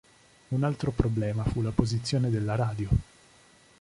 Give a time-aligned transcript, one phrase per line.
[0.47, 2.89] Un altro problema fu la posizione della radio.